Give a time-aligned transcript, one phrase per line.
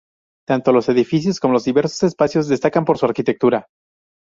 [0.47, 3.67] Tanto los edificios como los diversos espacios destacan por su arquitectura.